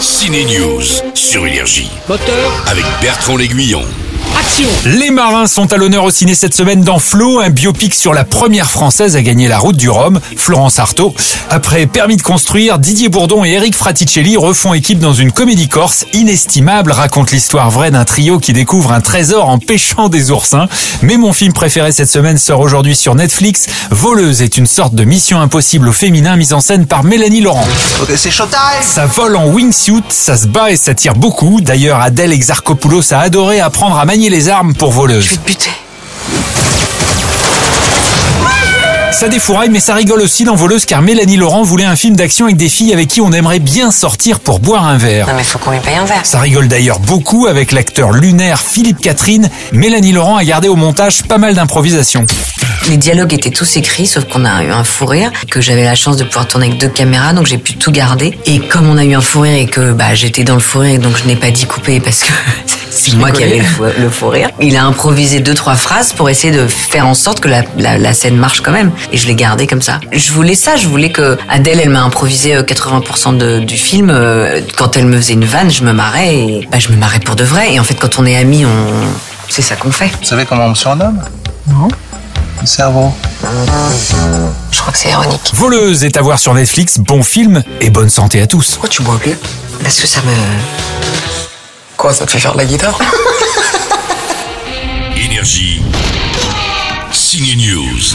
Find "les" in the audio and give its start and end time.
4.84-5.10, 34.30-34.48, 52.88-52.96